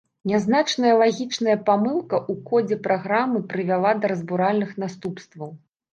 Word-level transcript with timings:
Нязначная 0.29 0.93
лагічная 1.01 1.57
памылка 1.67 2.17
ў 2.31 2.47
кодзе 2.49 2.77
праграмы 2.87 3.43
прывяла 3.53 3.91
да 4.03 4.11
разбуральных 4.13 4.73
наступстваў. 4.87 5.49